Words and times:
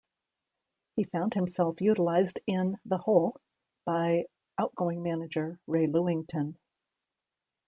He 0.95 1.03
found 1.03 1.35
himself 1.35 1.79
utilised 1.79 2.39
in 2.47 2.79
"the 2.85 2.97
hole" 2.97 3.39
by 3.85 4.25
outgoing 4.57 5.03
manager 5.03 5.59
Ray 5.67 5.85
Lewington. 5.85 6.55